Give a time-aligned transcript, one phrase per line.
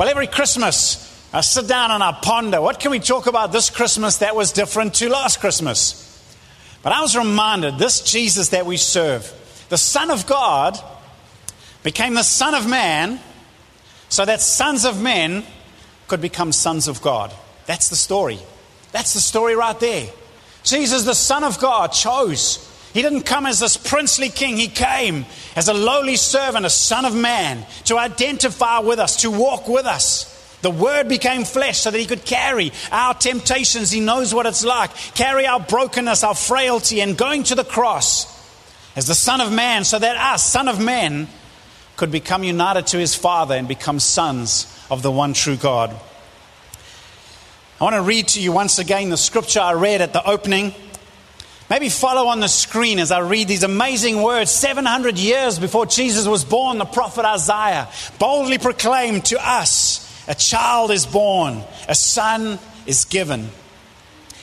[0.00, 3.68] Well, every Christmas, I sit down and I ponder what can we talk about this
[3.68, 6.34] Christmas that was different to last Christmas?
[6.82, 9.30] But I was reminded this Jesus that we serve,
[9.68, 10.80] the Son of God,
[11.82, 13.20] became the Son of Man
[14.08, 15.44] so that sons of men
[16.08, 17.30] could become sons of God.
[17.66, 18.38] That's the story.
[18.92, 20.08] That's the story right there.
[20.62, 22.69] Jesus, the Son of God, chose.
[22.92, 24.56] He didn't come as this princely king.
[24.56, 29.30] He came as a lowly servant, a son of man, to identify with us, to
[29.30, 30.26] walk with us.
[30.62, 33.90] The Word became flesh so that He could carry our temptations.
[33.90, 34.94] He knows what it's like.
[35.14, 38.26] Carry our brokenness, our frailty, and going to the cross
[38.96, 41.28] as the Son of Man so that us, Son of Men,
[41.96, 45.94] could become united to His Father and become sons of the one true God.
[47.80, 50.74] I want to read to you once again the scripture I read at the opening.
[51.70, 54.50] Maybe follow on the screen as I read these amazing words.
[54.50, 57.88] 700 years before Jesus was born, the prophet Isaiah
[58.18, 63.50] boldly proclaimed to us a child is born, a son is given,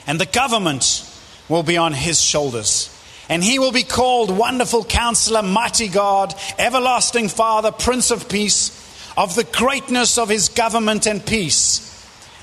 [0.08, 1.04] and the government
[1.50, 2.94] will be on his shoulders.
[3.30, 8.86] And he will be called Wonderful Counselor, Mighty God, Everlasting Father, Prince of Peace.
[9.18, 11.82] Of the greatness of his government and peace,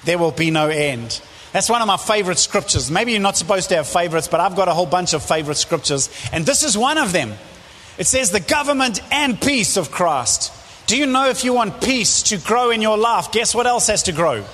[0.05, 1.23] there will be no end.
[1.55, 2.91] That's one of my favorite scriptures.
[2.91, 5.55] Maybe you're not supposed to have favorites, but I've got a whole bunch of favorite
[5.55, 6.11] scriptures.
[6.33, 7.33] And this is one of them.
[7.97, 10.53] It says, The government and peace of Christ.
[10.89, 13.87] Do you know if you want peace to grow in your life, guess what else
[13.87, 14.45] has to grow?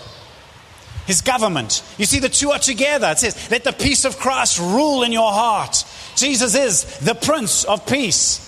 [1.06, 1.82] His government.
[1.96, 3.08] You see, the two are together.
[3.12, 5.82] It says, Let the peace of Christ rule in your heart.
[6.16, 8.46] Jesus is the Prince of Peace.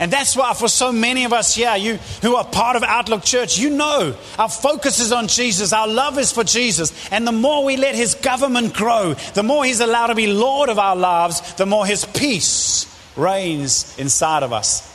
[0.00, 3.22] And that's why, for so many of us here, you who are part of Outlook
[3.22, 6.92] Church, you know our focus is on Jesus, our love is for Jesus.
[7.12, 10.70] And the more we let His government grow, the more He's allowed to be Lord
[10.70, 14.88] of our lives, the more His peace reigns inside of us.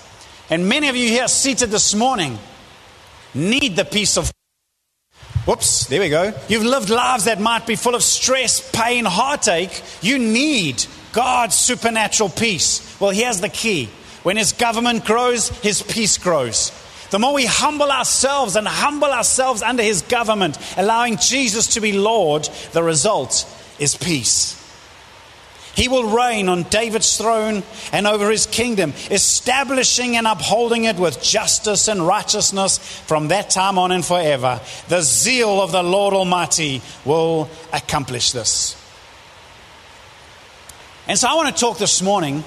[0.50, 2.40] And many of you here seated this morning
[3.36, 4.32] need the peace of
[5.46, 6.34] Whoops, there we go.
[6.48, 9.84] You've lived lives that might be full of stress, pain, heartache.
[10.02, 10.84] You need
[11.14, 13.00] God's supernatural peace.
[13.00, 13.90] Well, here's the key
[14.26, 16.72] when His government grows, His peace grows.
[17.12, 21.94] The more we humble ourselves and humble ourselves under His government, allowing Jesus to be
[21.94, 23.48] Lord, the result
[23.78, 24.60] is peace.
[25.76, 31.22] He will reign on David's throne and over his kingdom, establishing and upholding it with
[31.22, 34.60] justice and righteousness from that time on and forever.
[34.88, 38.82] The zeal of the Lord Almighty will accomplish this.
[41.08, 42.44] And so I want to talk this morning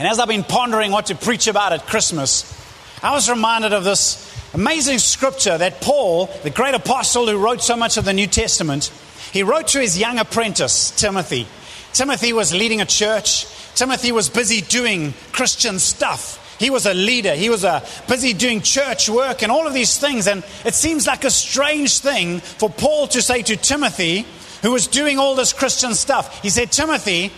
[0.00, 2.58] and as I've been pondering what to preach about at Christmas,
[3.02, 7.76] I was reminded of this amazing scripture that Paul, the great apostle who wrote so
[7.76, 8.90] much of the New Testament,
[9.30, 11.46] he wrote to his young apprentice, Timothy.
[11.92, 13.44] Timothy was leading a church.
[13.74, 16.58] Timothy was busy doing Christian stuff.
[16.58, 17.34] He was a leader.
[17.34, 20.26] He was a busy doing church work and all of these things.
[20.26, 24.24] And it seems like a strange thing for Paul to say to Timothy,
[24.62, 26.40] who was doing all this Christian stuff.
[26.40, 27.32] He said, Timothy,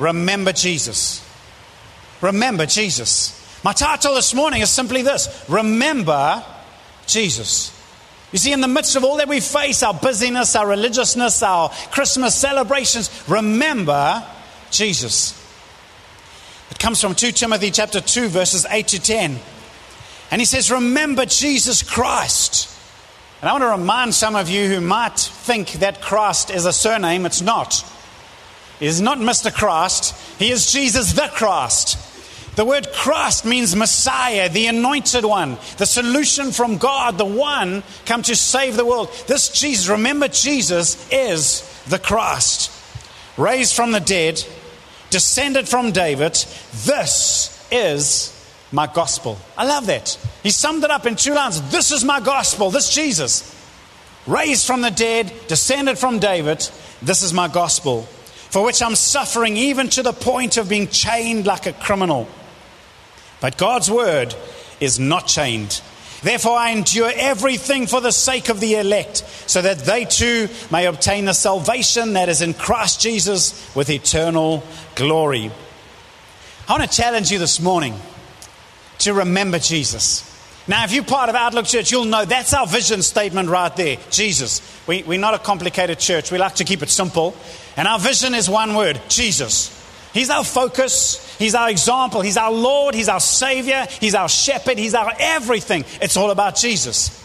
[0.00, 1.22] remember Jesus.
[2.26, 3.32] Remember Jesus.
[3.62, 6.44] My title this morning is simply this Remember
[7.06, 7.72] Jesus.
[8.32, 11.70] You see, in the midst of all that we face, our busyness, our religiousness, our
[11.90, 14.26] Christmas celebrations, remember
[14.70, 15.40] Jesus.
[16.70, 19.38] It comes from 2 Timothy chapter 2, verses 8 to 10.
[20.32, 22.68] And he says, Remember Jesus Christ.
[23.40, 26.72] And I want to remind some of you who might think that Christ is a
[26.72, 27.84] surname, it's not.
[28.80, 29.54] It is not Mr.
[29.54, 31.98] Christ, he is Jesus the Christ.
[32.56, 38.22] The word Christ means Messiah, the anointed one, the solution from God, the one come
[38.22, 39.10] to save the world.
[39.26, 42.72] This Jesus, remember, Jesus is the Christ,
[43.36, 44.42] raised from the dead,
[45.10, 46.32] descended from David.
[46.32, 48.32] This is
[48.72, 49.38] my gospel.
[49.58, 50.18] I love that.
[50.42, 51.60] He summed it up in two lines.
[51.70, 52.70] This is my gospel.
[52.70, 53.54] This Jesus,
[54.26, 56.66] raised from the dead, descended from David.
[57.02, 58.04] This is my gospel,
[58.50, 62.26] for which I'm suffering even to the point of being chained like a criminal.
[63.40, 64.34] But God's word
[64.80, 65.80] is not chained.
[66.22, 70.86] Therefore, I endure everything for the sake of the elect, so that they too may
[70.86, 74.62] obtain the salvation that is in Christ Jesus with eternal
[74.94, 75.50] glory.
[76.68, 77.94] I want to challenge you this morning
[78.98, 80.32] to remember Jesus.
[80.66, 83.98] Now, if you're part of Outlook Church, you'll know that's our vision statement right there
[84.10, 84.60] Jesus.
[84.88, 87.36] We, we're not a complicated church, we like to keep it simple.
[87.76, 89.75] And our vision is one word Jesus.
[90.16, 91.36] He's our focus.
[91.38, 92.22] He's our example.
[92.22, 92.94] He's our Lord.
[92.94, 93.86] He's our Savior.
[94.00, 94.78] He's our shepherd.
[94.78, 95.84] He's our everything.
[96.00, 97.22] It's all about Jesus.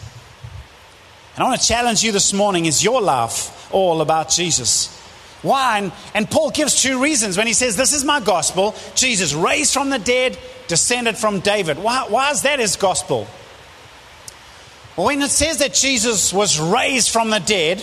[1.34, 4.94] And I want to challenge you this morning is your life all about Jesus?
[5.40, 5.78] Why?
[5.78, 8.74] And, and Paul gives two reasons when he says, This is my gospel.
[8.94, 11.78] Jesus raised from the dead, descended from David.
[11.78, 13.26] Why, why is that his gospel?
[14.98, 17.82] Well, when it says that Jesus was raised from the dead,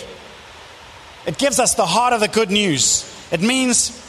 [1.26, 3.12] it gives us the heart of the good news.
[3.32, 4.06] It means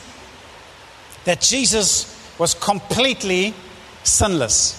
[1.24, 3.54] that Jesus was completely
[4.02, 4.76] sinless.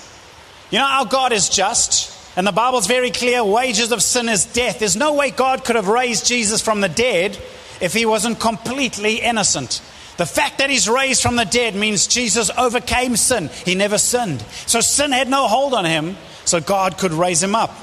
[0.71, 4.45] You know, our God is just, and the Bible's very clear wages of sin is
[4.45, 4.79] death.
[4.79, 7.37] There's no way God could have raised Jesus from the dead
[7.81, 9.81] if he wasn't completely innocent.
[10.17, 13.49] The fact that he's raised from the dead means Jesus overcame sin.
[13.65, 14.41] He never sinned.
[14.65, 16.15] So sin had no hold on him,
[16.45, 17.75] so God could raise him up.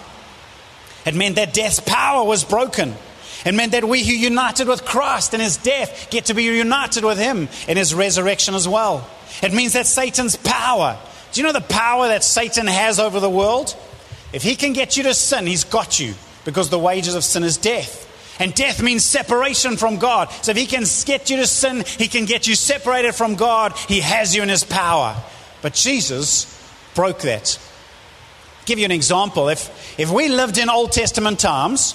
[1.05, 2.95] It meant that death's power was broken.
[3.45, 7.05] It meant that we who united with Christ in his death get to be united
[7.05, 9.09] with him in his resurrection as well.
[9.43, 10.99] It means that Satan's power,
[11.33, 13.77] do you know the power that Satan has over the world?
[14.33, 16.15] If he can get you to sin, he's got you
[16.45, 18.07] because the wages of sin is death.
[18.41, 20.31] And death means separation from God.
[20.43, 23.77] So if he can get you to sin, he can get you separated from God.
[23.77, 25.17] He has you in his power.
[25.61, 26.47] But Jesus
[26.95, 27.59] broke that.
[27.59, 29.49] I'll give you an example.
[29.49, 31.95] If, if we lived in Old Testament times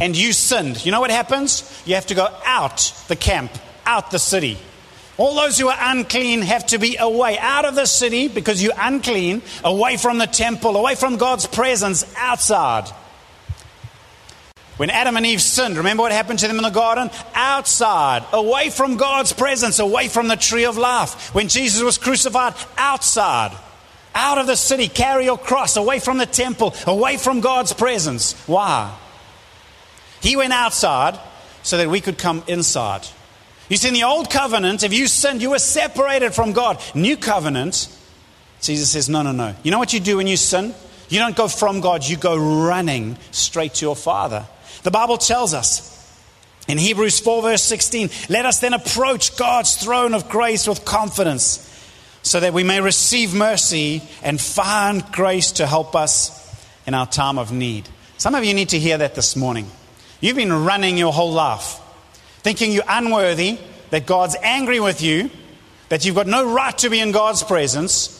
[0.00, 1.82] and you sinned, you know what happens?
[1.84, 3.50] You have to go out the camp,
[3.84, 4.58] out the city.
[5.16, 8.72] All those who are unclean have to be away, out of the city because you're
[8.78, 12.88] unclean, away from the temple, away from God's presence, outside.
[14.76, 17.10] When Adam and Eve sinned, remember what happened to them in the garden?
[17.34, 21.34] Outside, away from God's presence, away from the tree of life.
[21.34, 23.50] When Jesus was crucified, outside,
[24.14, 28.34] out of the city, carry your cross, away from the temple, away from God's presence.
[28.46, 28.96] Why?
[30.20, 31.18] He went outside
[31.62, 33.06] so that we could come inside.
[33.68, 36.82] You see, in the old covenant, if you sinned, you were separated from God.
[36.94, 37.94] New covenant,
[38.62, 39.54] Jesus says, no, no, no.
[39.62, 40.74] You know what you do when you sin?
[41.08, 44.46] You don't go from God, you go running straight to your Father.
[44.82, 45.94] The Bible tells us
[46.66, 51.64] in Hebrews 4, verse 16, let us then approach God's throne of grace with confidence
[52.22, 56.34] so that we may receive mercy and find grace to help us
[56.86, 57.88] in our time of need.
[58.18, 59.70] Some of you need to hear that this morning.
[60.20, 61.80] You've been running your whole life,
[62.40, 63.58] thinking you're unworthy,
[63.90, 65.30] that God's angry with you,
[65.88, 68.14] that you've got no right to be in God's presence,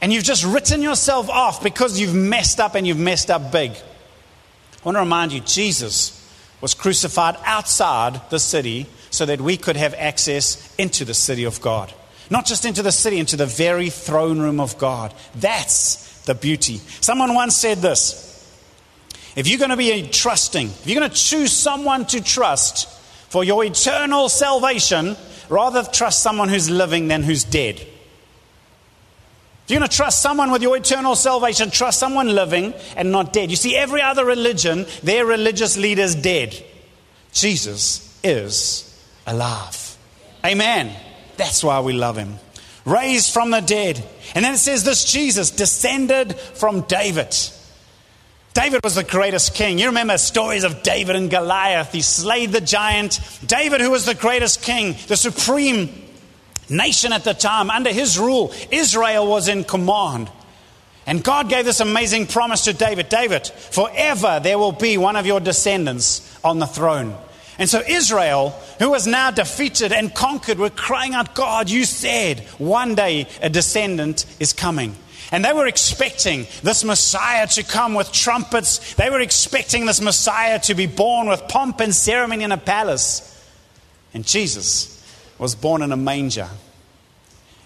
[0.00, 3.70] and you've just written yourself off because you've messed up and you've messed up big.
[3.72, 6.12] I want to remind you Jesus
[6.60, 11.60] was crucified outside the city so that we could have access into the city of
[11.60, 11.92] God.
[12.28, 15.14] Not just into the city, into the very throne room of God.
[15.34, 16.78] That's the beauty.
[17.00, 18.25] Someone once said this
[19.36, 22.88] if you're going to be trusting, if you're going to choose someone to trust
[23.28, 25.14] for your eternal salvation,
[25.50, 27.76] rather trust someone who's living than who's dead.
[29.66, 33.32] If you're going to trust someone with your eternal salvation, trust someone living and not
[33.32, 33.50] dead.
[33.50, 36.56] You see, every other religion, their religious leader's dead.
[37.32, 39.98] Jesus is alive.
[40.44, 40.94] Amen.
[41.36, 42.36] That's why we love him.
[42.84, 44.02] Raised from the dead.
[44.34, 47.36] And then it says this Jesus descended from David.
[48.56, 49.78] David was the greatest king.
[49.78, 51.92] You remember stories of David and Goliath.
[51.92, 53.20] He slayed the giant.
[53.46, 55.90] David, who was the greatest king, the supreme
[56.70, 60.30] nation at the time, under his rule, Israel was in command.
[61.06, 65.26] And God gave this amazing promise to David David, forever there will be one of
[65.26, 67.14] your descendants on the throne.
[67.58, 72.40] And so Israel, who was now defeated and conquered, were crying out, God, you said
[72.56, 74.96] one day a descendant is coming.
[75.32, 78.94] And they were expecting this Messiah to come with trumpets.
[78.94, 83.32] They were expecting this Messiah to be born with pomp and ceremony in a palace.
[84.14, 84.92] And Jesus
[85.38, 86.48] was born in a manger.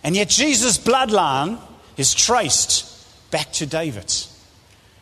[0.03, 1.59] And yet, Jesus' bloodline
[1.97, 2.87] is traced
[3.31, 4.11] back to David.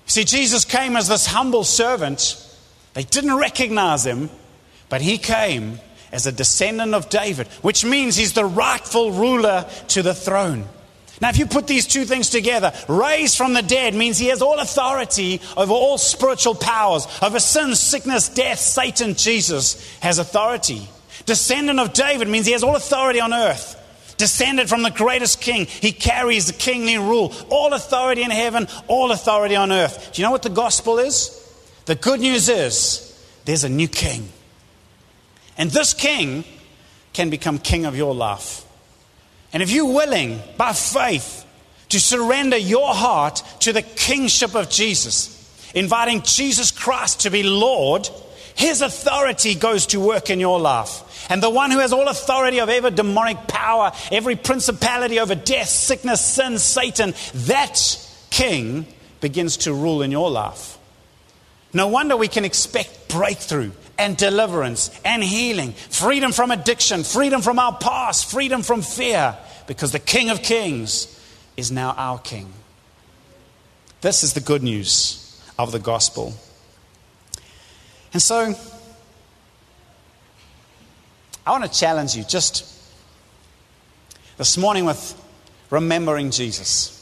[0.06, 2.44] See, Jesus came as this humble servant.
[2.94, 4.30] They didn't recognize him,
[4.88, 5.78] but he came
[6.11, 10.66] as a descendant of David, which means he's the rightful ruler to the throne.
[11.20, 14.42] Now, if you put these two things together, raised from the dead means he has
[14.42, 20.88] all authority over all spiritual powers, over sin, sickness, death, Satan, Jesus has authority.
[21.26, 23.75] Descendant of David means he has all authority on earth.
[24.16, 27.32] Descended from the greatest king, he carries the kingly rule.
[27.50, 30.12] All authority in heaven, all authority on earth.
[30.12, 31.34] Do you know what the gospel is?
[31.87, 33.04] The good news is
[33.44, 34.28] there's a new king.
[35.56, 36.44] And this king
[37.12, 38.64] can become king of your life.
[39.52, 41.45] And if you're willing, by faith,
[41.90, 45.35] to surrender your heart to the kingship of Jesus,
[45.75, 48.09] inviting Jesus Christ to be Lord,
[48.55, 51.31] his authority goes to work in your life.
[51.31, 55.69] And the one who has all authority of every demonic power, every principality over death,
[55.69, 57.78] sickness, sin, Satan, that
[58.31, 58.87] king
[59.21, 60.78] begins to rule in your life.
[61.73, 67.59] No wonder we can expect breakthrough and deliverance and healing, freedom from addiction, freedom from
[67.59, 69.37] our past, freedom from fear,
[69.67, 71.14] because the King of Kings
[71.57, 72.52] is now our King.
[74.00, 75.25] This is the good news.
[75.59, 76.33] of the gospel.
[78.12, 78.55] And so,
[81.45, 82.64] I want to challenge you just
[84.37, 85.21] this morning with
[85.71, 86.95] remembering Jesus.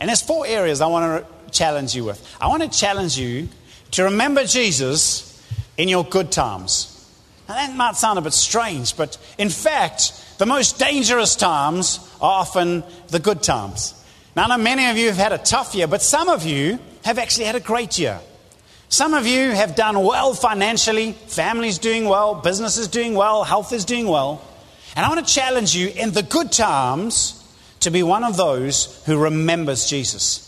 [0.00, 2.24] And there's four areas I want to challenge you with.
[2.40, 3.48] I want to challenge you
[3.90, 5.27] to remember Jesus
[5.78, 6.94] in your good times.
[7.48, 12.40] Now, that might sound a bit strange, but in fact, the most dangerous times are
[12.40, 13.94] often the good times.
[14.36, 16.78] Now, I know many of you have had a tough year, but some of you
[17.04, 18.20] have actually had a great year.
[18.90, 23.72] Some of you have done well financially, families doing well, business is doing well, health
[23.72, 24.42] is doing well.
[24.96, 27.34] And I want to challenge you in the good times
[27.80, 30.47] to be one of those who remembers Jesus.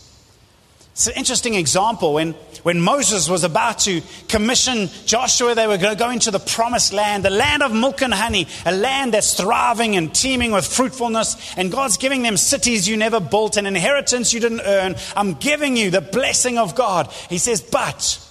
[0.91, 2.33] It's an interesting example when,
[2.63, 6.91] when Moses was about to commission Joshua, they were going to go into the promised
[6.91, 11.55] land, the land of milk and honey, a land that's thriving and teeming with fruitfulness.
[11.55, 14.95] And God's giving them cities you never built, an inheritance you didn't earn.
[15.15, 17.09] I'm giving you the blessing of God.
[17.29, 18.27] He says, but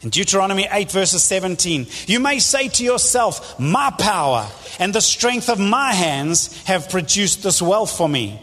[0.00, 4.48] in Deuteronomy 8, verses 17, you may say to yourself, My power
[4.78, 8.40] and the strength of my hands have produced this wealth for me.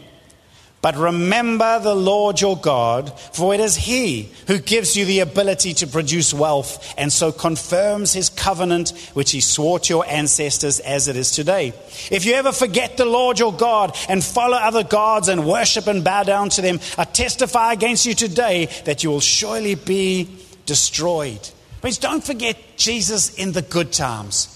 [0.82, 5.74] But remember the Lord your God, for it is He who gives you the ability
[5.74, 11.08] to produce wealth and so confirms His covenant which He swore to your ancestors as
[11.08, 11.72] it is today.
[12.10, 16.04] If you ever forget the Lord your God and follow other gods and worship and
[16.04, 20.28] bow down to them, I testify against you today that you will surely be
[20.66, 21.40] destroyed.
[21.80, 24.52] Please don't forget Jesus in the good times.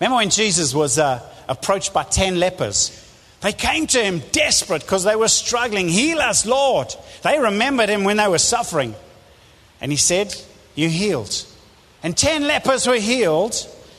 [0.00, 3.04] Remember when Jesus was uh, approached by 10 lepers?
[3.40, 5.88] They came to him desperate because they were struggling.
[5.88, 6.94] Heal us, Lord.
[7.22, 8.94] They remembered him when they were suffering.
[9.80, 10.34] And he said,
[10.74, 11.44] You healed.
[12.02, 13.54] And 10 lepers were healed.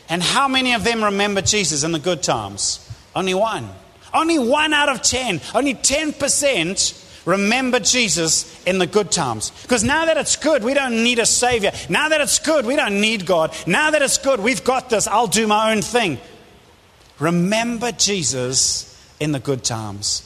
[0.10, 2.86] And how many of them remember Jesus in the good times?
[3.16, 3.70] Only one.
[4.14, 5.40] Only one out of 10.
[5.54, 9.52] Only 10% remember Jesus in the good times.
[9.62, 11.72] Because now that it's good, we don't need a Savior.
[11.90, 13.56] Now that it's good, we don't need God.
[13.68, 15.08] Now that it's good, we've got this.
[15.08, 16.18] I'll do my own thing.
[17.20, 20.26] Remember Jesus in the good times.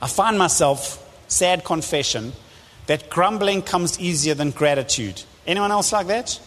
[0.00, 2.32] I find myself, sad confession,
[2.86, 5.22] that grumbling comes easier than gratitude.
[5.46, 6.40] Anyone else like that?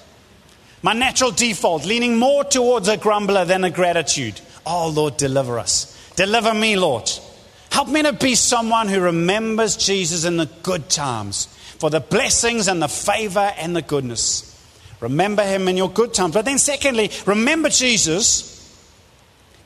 [0.82, 4.40] My natural default, leaning more towards a grumbler than a gratitude.
[4.66, 6.12] Oh, Lord, deliver us.
[6.16, 7.10] Deliver me, Lord.
[7.72, 11.46] Help me to be someone who remembers Jesus in the good times
[11.80, 14.48] for the blessings and the favor and the goodness.
[15.00, 16.34] Remember him in your good times.
[16.34, 18.52] But then, secondly, remember Jesus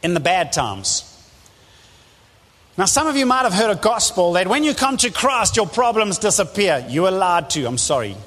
[0.03, 1.11] in the bad times.
[2.77, 5.55] Now, some of you might have heard a gospel that when you come to Christ,
[5.55, 6.85] your problems disappear.
[6.89, 7.65] You are allowed to.
[7.65, 8.17] I'm sorry.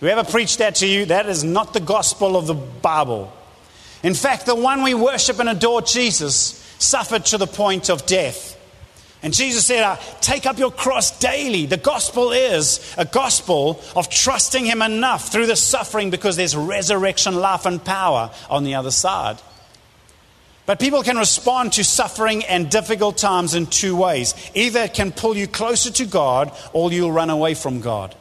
[0.00, 3.32] Whoever preached that to you, that is not the gospel of the Bible.
[4.02, 8.56] In fact, the one we worship and adore, Jesus, suffered to the point of death.
[9.22, 11.66] And Jesus said, Take up your cross daily.
[11.66, 17.34] The gospel is a gospel of trusting Him enough through the suffering because there's resurrection,
[17.34, 19.38] life, and power on the other side.
[20.70, 24.36] But people can respond to suffering and difficult times in two ways.
[24.54, 28.14] Either it can pull you closer to God or you'll run away from God.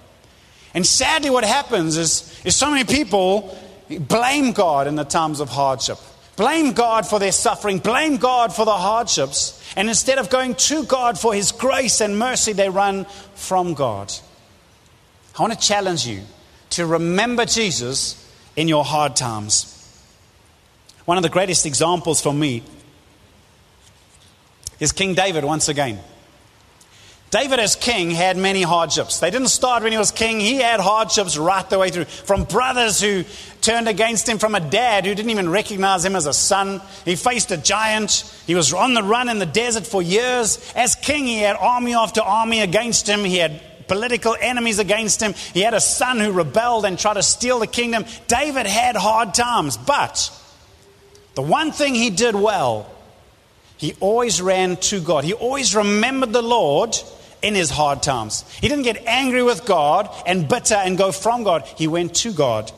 [0.74, 3.56] And sadly, what happens is, is so many people
[3.88, 6.00] blame God in the times of hardship,
[6.38, 9.63] blame God for their suffering, blame God for the hardships.
[9.75, 14.12] And instead of going to God for His grace and mercy, they run from God.
[15.38, 16.24] I want to challenge you
[16.72, 19.78] to remember Jesus in your hard times.
[21.10, 22.62] One of the greatest examples for me
[24.80, 25.98] is King David once again.
[27.32, 29.20] David, as king, had many hardships.
[29.20, 30.39] They didn't start when he was king.
[30.39, 32.06] He had hardships right the way through.
[32.06, 33.24] From brothers who
[33.62, 36.80] turned against him, from a dad who didn't even recognize him as a son.
[37.06, 38.32] He faced a giant.
[38.46, 40.60] He was on the run in the desert for years.
[40.75, 43.24] As king, he had army after army against him.
[43.25, 45.34] He had political enemies against him.
[45.56, 48.06] He had a son who rebelled and tried to steal the kingdom.
[48.28, 50.36] David had hard times, but
[51.36, 52.91] the one thing he did well,
[53.77, 55.24] he always ran to God.
[55.24, 56.98] He always remembered the Lord
[57.41, 58.43] in his hard times.
[58.59, 61.63] He didn't get angry with God and bitter and go from God.
[61.77, 62.71] He went to God.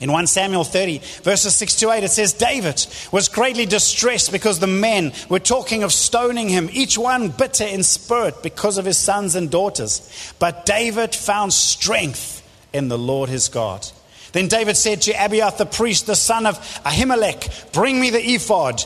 [0.00, 4.58] In 1 Samuel 30, verses 6 to 8, it says, David was greatly distressed because
[4.58, 8.96] the men were talking of stoning him, each one bitter in spirit because of his
[8.96, 10.34] sons and daughters.
[10.38, 13.86] But David found strength in the Lord his God.
[14.32, 18.84] Then David said to Abiathar the priest, the son of Ahimelech, Bring me the ephod.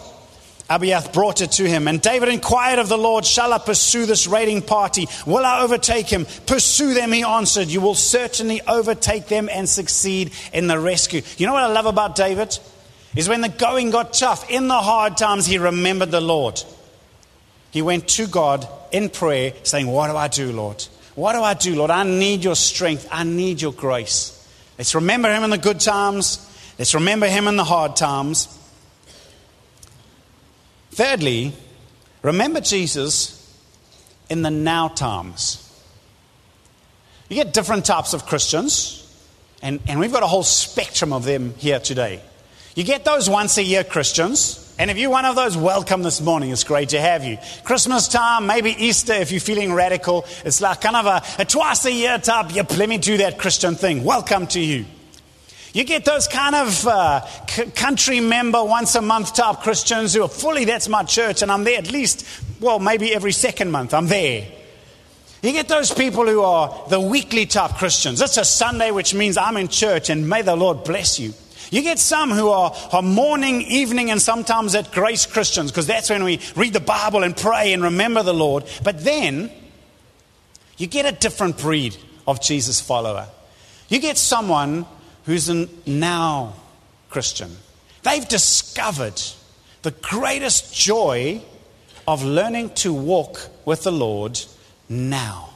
[0.70, 4.26] Abiathar brought it to him, and David inquired of the Lord, Shall I pursue this
[4.26, 5.06] raiding party?
[5.26, 6.26] Will I overtake him?
[6.46, 7.68] Pursue them, he answered.
[7.68, 11.20] You will certainly overtake them and succeed in the rescue.
[11.36, 12.58] You know what I love about David?
[13.14, 16.62] Is when the going got tough, in the hard times, he remembered the Lord.
[17.70, 20.82] He went to God in prayer, saying, What do I do, Lord?
[21.14, 21.90] What do I do, Lord?
[21.90, 23.06] I need your strength.
[23.10, 24.33] I need your grace.
[24.78, 26.50] Let's remember him in the good times.
[26.78, 28.48] Let's remember him in the hard times.
[30.90, 31.52] Thirdly,
[32.22, 33.40] remember Jesus
[34.28, 35.60] in the now times.
[37.28, 39.00] You get different types of Christians,
[39.62, 42.20] and, and we've got a whole spectrum of them here today.
[42.74, 46.20] You get those once a year Christians, and if you're one of those, welcome this
[46.20, 46.50] morning.
[46.50, 47.38] It's great to have you.
[47.62, 50.24] Christmas time, maybe Easter, if you're feeling radical.
[50.44, 53.38] It's like kind of a, a twice a year type, yep, let me do that
[53.38, 54.02] Christian thing.
[54.02, 54.84] Welcome to you.
[55.72, 60.22] You get those kind of uh, c- country member, once a month type Christians who
[60.22, 62.26] are fully, that's my church, and I'm there at least,
[62.60, 63.94] well, maybe every second month.
[63.94, 64.46] I'm there.
[65.42, 68.20] You get those people who are the weekly type Christians.
[68.22, 71.34] It's a Sunday, which means I'm in church, and may the Lord bless you.
[71.74, 76.08] You get some who are, are morning, evening, and sometimes at grace Christians, because that's
[76.08, 78.62] when we read the Bible and pray and remember the Lord.
[78.84, 79.50] But then
[80.76, 81.96] you get a different breed
[82.28, 83.26] of Jesus follower.
[83.88, 84.86] You get someone
[85.26, 86.54] who's a now
[87.10, 87.50] Christian.
[88.04, 89.20] They've discovered
[89.82, 91.42] the greatest joy
[92.06, 94.40] of learning to walk with the Lord
[94.88, 95.50] now.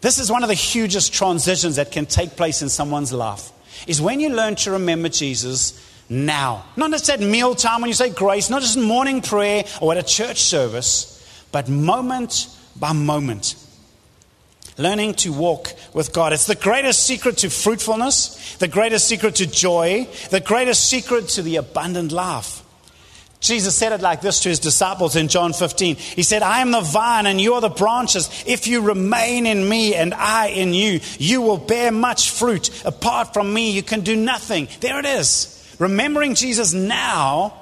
[0.00, 3.50] This is one of the hugest transitions that can take place in someone's life
[3.86, 6.64] is when you learn to remember Jesus now.
[6.76, 9.98] Not just at mealtime when you say grace, not just in morning prayer or at
[9.98, 11.16] a church service,
[11.52, 13.54] but moment by moment.
[14.76, 16.32] Learning to walk with God.
[16.32, 21.42] It's the greatest secret to fruitfulness, the greatest secret to joy, the greatest secret to
[21.42, 22.59] the abundant life.
[23.40, 25.96] Jesus said it like this to his disciples in John 15.
[25.96, 28.28] He said, I am the vine and you are the branches.
[28.46, 32.84] If you remain in me and I in you, you will bear much fruit.
[32.84, 34.68] Apart from me, you can do nothing.
[34.80, 35.56] There it is.
[35.78, 37.54] Remembering Jesus now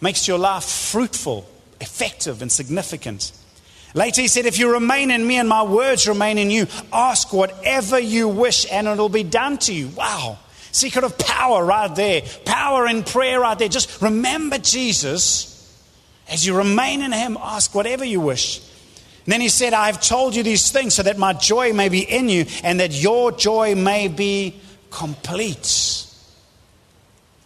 [0.00, 1.44] makes your life fruitful,
[1.80, 3.32] effective, and significant.
[3.94, 7.32] Later, he said, If you remain in me and my words remain in you, ask
[7.32, 9.88] whatever you wish and it'll be done to you.
[9.88, 10.38] Wow.
[10.76, 12.20] Secret of power right there.
[12.44, 13.66] Power in prayer right there.
[13.66, 15.54] Just remember Jesus.
[16.28, 18.58] As you remain in Him, ask whatever you wish.
[19.24, 22.00] And then He said, I've told you these things so that my joy may be
[22.00, 26.04] in you and that your joy may be complete.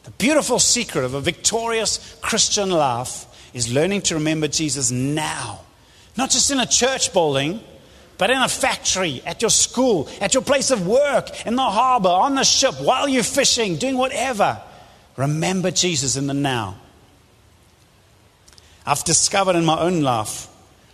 [0.03, 5.61] The beautiful secret of a victorious Christian life is learning to remember Jesus now.
[6.17, 7.61] Not just in a church building,
[8.21, 12.11] but in a factory, at your school, at your place of work, in the harbor,
[12.11, 14.61] on the ship, while you're fishing, doing whatever,
[15.17, 16.77] remember Jesus in the now.
[18.85, 20.49] I've discovered in my own life,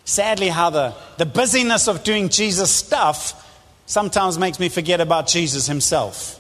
[0.05, 3.35] sadly, how the, the busyness of doing Jesus stuff
[3.87, 6.39] sometimes makes me forget about Jesus himself.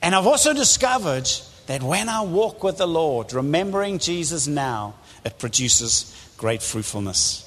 [0.00, 1.28] And I've also discovered
[1.66, 7.42] that when I walk with the Lord, remembering Jesus now, it produces great fruitfulness.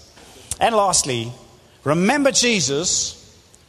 [0.59, 1.33] And lastly,
[1.83, 3.15] Remember Jesus,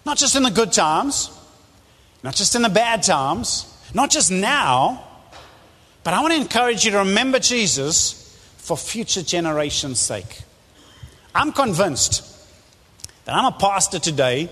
[0.04, 1.30] not just in the good times,
[2.22, 5.04] not just in the bad times, not just now,
[6.02, 10.42] but I want to encourage you to remember Jesus for future generations' sake.
[11.34, 12.24] I'm convinced
[13.24, 14.48] that I'm a pastor today,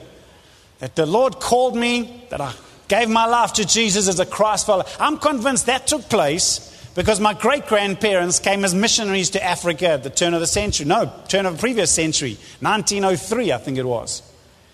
[0.79, 2.53] that the Lord called me, that I
[2.87, 4.85] gave my life to Jesus as a Christ follower.
[4.99, 10.03] I'm convinced that took place because my great grandparents came as missionaries to Africa at
[10.03, 10.85] the turn of the century.
[10.85, 14.21] No, turn of the previous century, 1903, I think it was.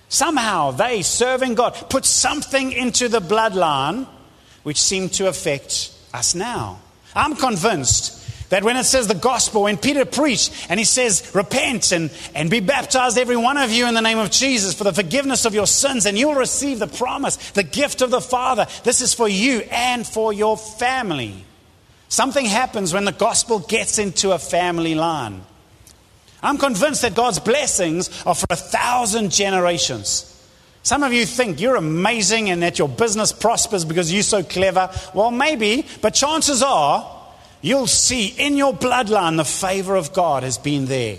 [0.09, 4.07] Somehow they, serving God, put something into the bloodline
[4.63, 6.81] which seemed to affect us now.
[7.15, 11.93] I'm convinced that when it says the gospel, when Peter preached and he says, Repent
[11.93, 14.95] and, and be baptized, every one of you, in the name of Jesus for the
[14.95, 18.67] forgiveness of your sins, and you'll receive the promise, the gift of the Father.
[18.83, 21.45] This is for you and for your family.
[22.09, 25.43] Something happens when the gospel gets into a family line.
[26.43, 30.31] I'm convinced that God's blessings are for a thousand generations.
[30.83, 34.91] Some of you think you're amazing and that your business prospers because you're so clever.
[35.15, 37.11] Well, maybe, but chances are
[37.63, 41.17] you'll see in your bloodline the favor of God has been there.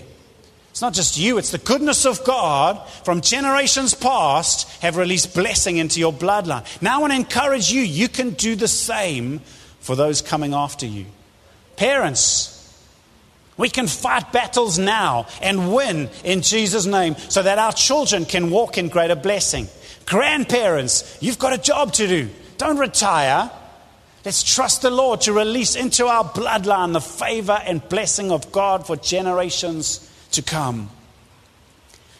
[0.69, 5.77] It's not just you, it's the goodness of God from generations past have released blessing
[5.77, 6.65] into your bloodline.
[6.83, 9.41] Now I want to encourage you, you can do the same
[9.85, 11.05] for those coming after you.
[11.75, 12.51] Parents,
[13.55, 18.49] we can fight battles now and win in Jesus' name so that our children can
[18.49, 19.67] walk in greater blessing.
[20.07, 22.29] Grandparents, you've got a job to do.
[22.57, 23.51] Don't retire.
[24.25, 28.87] Let's trust the Lord to release into our bloodline the favor and blessing of God
[28.87, 30.89] for generations to come.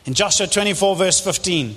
[0.06, 1.76] In Joshua 24, verse 15,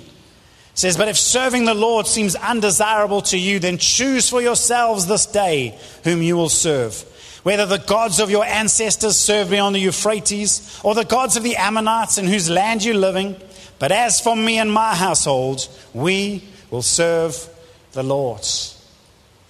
[0.79, 5.25] says, But if serving the Lord seems undesirable to you, then choose for yourselves this
[5.25, 7.01] day whom you will serve.
[7.43, 11.57] Whether the gods of your ancestors served beyond the Euphrates, or the gods of the
[11.57, 13.35] Amorites in whose land you're living,
[13.77, 17.49] But as for me and my household, we will serve
[17.91, 18.47] the Lord.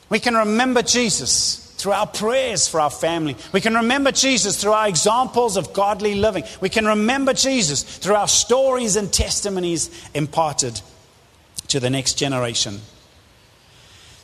[0.09, 3.35] We can remember Jesus through our prayers for our family.
[3.53, 6.43] We can remember Jesus through our examples of godly living.
[6.59, 10.81] We can remember Jesus through our stories and testimonies imparted
[11.69, 12.81] to the next generation.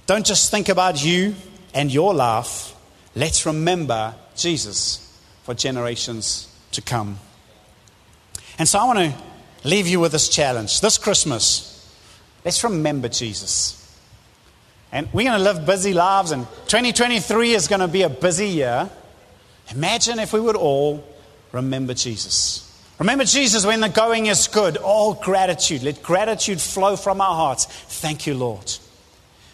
[0.05, 1.35] Don't just think about you
[1.73, 2.75] and your life.
[3.15, 5.01] Let's remember Jesus
[5.43, 7.19] for generations to come.
[8.59, 10.81] And so I want to leave you with this challenge.
[10.81, 11.91] This Christmas,
[12.43, 13.81] let's remember Jesus.
[14.91, 18.47] And we're going to live busy lives, and 2023 is going to be a busy
[18.47, 18.89] year.
[19.71, 21.03] Imagine if we would all
[21.51, 22.61] remember Jesus.
[22.99, 24.77] Remember Jesus when the going is good.
[24.77, 25.83] All gratitude.
[25.83, 27.65] Let gratitude flow from our hearts.
[27.65, 28.71] Thank you, Lord.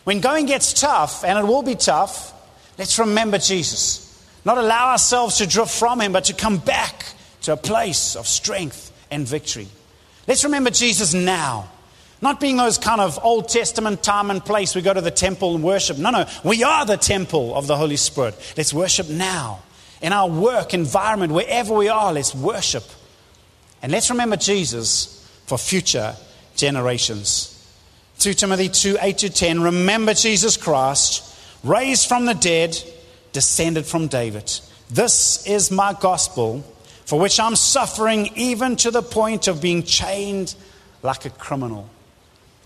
[0.03, 2.33] When going gets tough, and it will be tough,
[2.77, 4.07] let's remember Jesus.
[4.45, 7.05] Not allow ourselves to drift from Him, but to come back
[7.43, 9.67] to a place of strength and victory.
[10.27, 11.69] Let's remember Jesus now.
[12.21, 15.55] Not being those kind of Old Testament time and place we go to the temple
[15.55, 15.97] and worship.
[15.97, 16.25] No, no.
[16.43, 18.35] We are the temple of the Holy Spirit.
[18.55, 19.63] Let's worship now.
[20.03, 22.83] In our work environment, wherever we are, let's worship.
[23.81, 26.15] And let's remember Jesus for future
[26.55, 27.47] generations.
[28.19, 29.61] 2 Timothy 2 8 to 10.
[29.63, 32.77] Remember Jesus Christ, raised from the dead,
[33.33, 34.51] descended from David.
[34.89, 36.63] This is my gospel,
[37.05, 40.53] for which I'm suffering even to the point of being chained
[41.01, 41.89] like a criminal.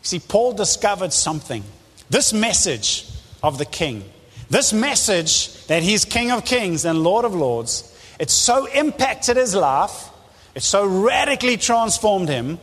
[0.02, 1.64] See, Paul discovered something.
[2.10, 3.08] This message
[3.42, 4.04] of the king,
[4.50, 9.56] this message that he's King of Kings and Lord of Lords, it so impacted his
[9.56, 10.10] life,
[10.56, 12.60] it so radically transformed him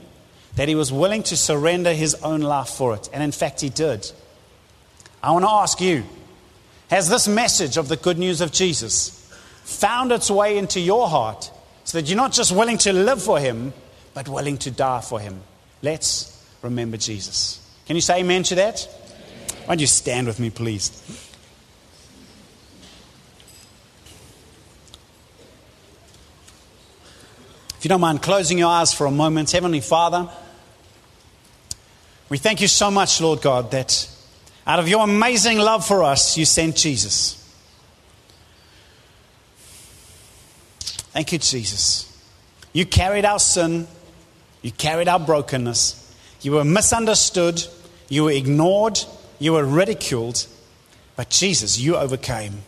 [0.56, 3.08] that he was willing to surrender his own life for it.
[3.12, 4.10] And in fact, he did.
[5.22, 6.04] I want to ask you
[6.90, 9.18] has this message of the good news of Jesus
[9.64, 11.50] found its way into your heart
[11.84, 13.72] so that you're not just willing to live for him,
[14.12, 15.40] but willing to die for him?
[15.80, 17.60] Let's remember Jesus.
[17.86, 18.86] Can you say amen to that?
[19.64, 20.90] Why don't you stand with me, please?
[27.82, 30.28] If you don't mind closing your eyes for a moment, Heavenly Father,
[32.28, 34.08] we thank you so much, Lord God, that
[34.64, 37.34] out of your amazing love for us, you sent Jesus.
[41.10, 42.08] Thank you, Jesus.
[42.72, 43.88] You carried our sin,
[44.62, 47.66] you carried our brokenness, you were misunderstood,
[48.08, 49.00] you were ignored,
[49.40, 50.46] you were ridiculed,
[51.16, 52.62] but Jesus, you overcame.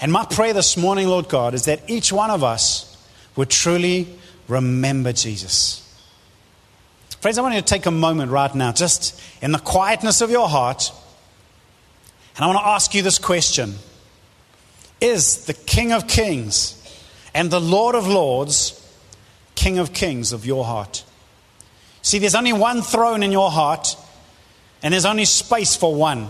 [0.00, 2.91] And my prayer this morning, Lord God, is that each one of us
[3.36, 4.08] would truly
[4.48, 5.78] remember Jesus.
[7.20, 10.30] Friends, I want you to take a moment right now, just in the quietness of
[10.30, 10.92] your heart,
[12.36, 13.74] and I want to ask you this question
[15.00, 16.78] Is the King of Kings
[17.34, 18.78] and the Lord of Lords
[19.54, 21.04] King of Kings of your heart?
[22.02, 23.96] See, there's only one throne in your heart,
[24.82, 26.28] and there's only space for one.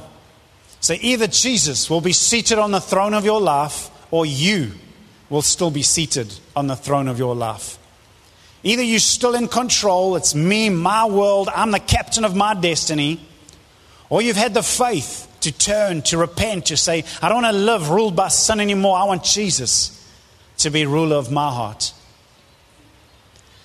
[0.80, 4.72] So either Jesus will be seated on the throne of your life, or you
[5.32, 7.78] will still be seated on the throne of your life.
[8.62, 13.18] Either you're still in control, it's me, my world, I'm the captain of my destiny,
[14.10, 17.62] or you've had the faith to turn, to repent, to say, I don't want to
[17.62, 18.98] live ruled by sin anymore.
[18.98, 20.06] I want Jesus
[20.58, 21.94] to be ruler of my heart.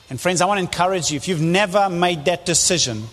[0.10, 3.04] And friends, I want to encourage you if you've never made that decision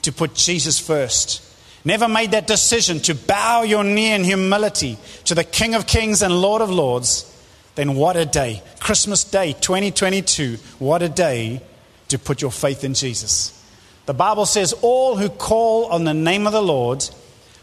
[0.00, 1.44] to put Jesus first,
[1.84, 6.22] never made that decision to bow your knee in humility to the King of Kings
[6.22, 7.28] and Lord of Lords,
[7.74, 8.62] then what a day.
[8.80, 11.62] Christmas Day 2022, what a day
[12.08, 13.58] to put your faith in Jesus.
[14.06, 17.08] The Bible says, All who call on the name of the Lord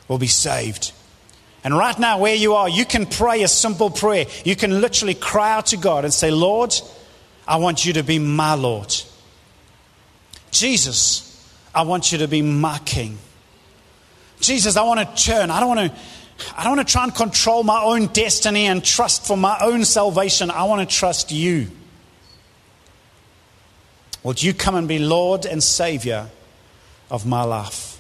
[0.08, 0.92] will be saved.
[1.64, 4.26] And right now, where you are, you can pray a simple prayer.
[4.46, 6.74] You can literally cry out to God and say, Lord,
[7.48, 8.96] I want you to be my Lord.
[10.52, 11.26] Jesus,
[11.76, 13.18] I want you to be my King.
[14.40, 15.52] Jesus, I want to turn.
[15.52, 16.00] I don't want to.
[16.56, 19.86] I don't want to try and control my own destiny and trust for my own
[19.86, 20.52] salvation.
[20.52, 21.68] I want to trust you.
[24.24, 26.30] Would you come and be Lord and Savior
[27.10, 28.00] of my life?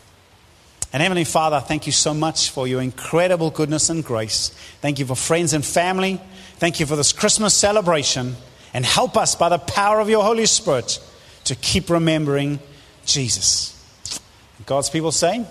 [0.92, 4.50] And Heavenly Father, thank you so much for your incredible goodness and grace.
[4.82, 6.20] Thank you for friends and family.
[6.56, 8.36] Thank you for this Christmas celebration
[8.74, 11.00] and help us by the power of your Holy Spirit
[11.46, 12.60] to keep remembering
[13.06, 13.76] Jesus.
[14.66, 15.46] God's people say,